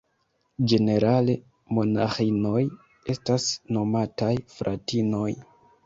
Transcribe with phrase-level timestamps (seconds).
[0.71, 1.35] Ĝenerale
[1.79, 2.65] monaĥinoj
[3.17, 5.33] estas nomataj "fratinoj".